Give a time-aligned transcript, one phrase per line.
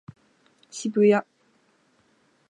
[0.71, 1.23] 渋谷